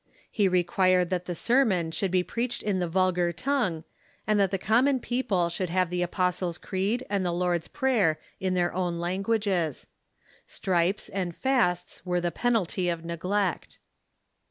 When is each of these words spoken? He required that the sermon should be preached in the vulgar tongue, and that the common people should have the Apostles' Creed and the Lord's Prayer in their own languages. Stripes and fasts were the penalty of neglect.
He 0.31 0.47
required 0.47 1.11
that 1.11 1.25
the 1.25 1.35
sermon 1.35 1.91
should 1.91 2.09
be 2.09 2.23
preached 2.23 2.63
in 2.63 2.79
the 2.79 2.87
vulgar 2.87 3.31
tongue, 3.31 3.83
and 4.25 4.39
that 4.39 4.49
the 4.49 4.57
common 4.57 4.99
people 4.99 5.47
should 5.49 5.69
have 5.69 5.91
the 5.91 6.01
Apostles' 6.01 6.57
Creed 6.57 7.05
and 7.07 7.23
the 7.23 7.31
Lord's 7.31 7.67
Prayer 7.67 8.19
in 8.39 8.55
their 8.55 8.73
own 8.73 8.97
languages. 8.99 9.85
Stripes 10.47 11.07
and 11.07 11.35
fasts 11.35 12.03
were 12.03 12.19
the 12.19 12.31
penalty 12.31 12.89
of 12.89 13.05
neglect. 13.05 13.77